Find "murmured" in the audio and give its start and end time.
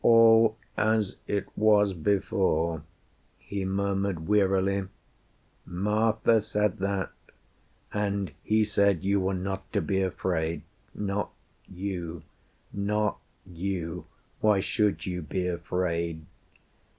3.65-4.27